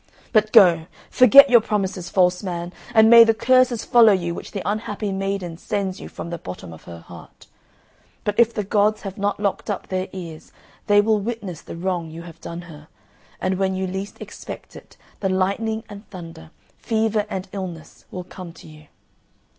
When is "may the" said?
3.07-3.35